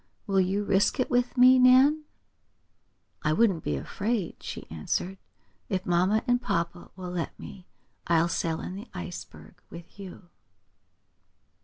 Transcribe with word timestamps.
Will 0.25 0.41
you 0.41 0.63
risk 0.63 0.99
it 0.99 1.11
with 1.11 1.37
me, 1.37 1.59
Nan?" 1.59 2.05
"I 3.21 3.33
wouldn't 3.33 3.63
be 3.63 3.75
afraid," 3.75 4.41
she 4.41 4.65
answered. 4.67 5.19
"If 5.69 5.85
mamma 5.85 6.23
and 6.25 6.41
papa 6.41 6.89
will 6.95 7.11
let 7.11 7.37
me 7.39 7.67
I'll 8.07 8.27
sail 8.27 8.61
in 8.61 8.73
the 8.73 8.87
Ice 8.95 9.23
Bird 9.23 9.57
with 9.69 9.99
you." 9.99 10.29